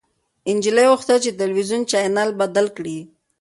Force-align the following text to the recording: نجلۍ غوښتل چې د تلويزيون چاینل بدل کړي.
نجلۍ 0.55 0.85
غوښتل 0.91 1.17
چې 1.23 1.29
د 1.31 1.35
تلويزيون 1.41 1.81
چاینل 1.91 2.29
بدل 2.41 2.65
کړي. 2.77 2.97